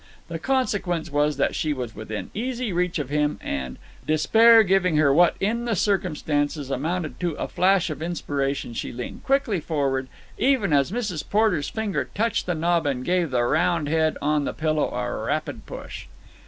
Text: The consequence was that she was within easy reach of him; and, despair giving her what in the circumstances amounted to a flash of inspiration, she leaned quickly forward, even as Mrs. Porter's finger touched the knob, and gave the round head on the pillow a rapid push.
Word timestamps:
The 0.29 0.39
consequence 0.39 1.11
was 1.11 1.37
that 1.37 1.53
she 1.53 1.73
was 1.73 1.93
within 1.93 2.31
easy 2.33 2.73
reach 2.73 2.97
of 2.97 3.11
him; 3.11 3.37
and, 3.39 3.77
despair 4.07 4.63
giving 4.63 4.95
her 4.97 5.13
what 5.13 5.35
in 5.39 5.65
the 5.65 5.75
circumstances 5.75 6.71
amounted 6.71 7.19
to 7.19 7.33
a 7.33 7.47
flash 7.47 7.91
of 7.91 8.01
inspiration, 8.01 8.73
she 8.73 8.91
leaned 8.91 9.23
quickly 9.23 9.59
forward, 9.59 10.07
even 10.39 10.73
as 10.73 10.91
Mrs. 10.91 11.23
Porter's 11.29 11.69
finger 11.69 12.09
touched 12.15 12.47
the 12.47 12.55
knob, 12.55 12.87
and 12.87 13.05
gave 13.05 13.29
the 13.29 13.43
round 13.43 13.87
head 13.89 14.17
on 14.23 14.43
the 14.43 14.53
pillow 14.53 14.89
a 14.91 15.25
rapid 15.27 15.67
push. 15.67 16.07